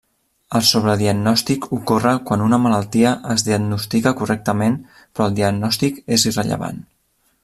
[0.59, 6.83] El sobrediagnòstic ocorre quan una malaltia es diagnostica correctament, però el diagnòstic és irrellevant.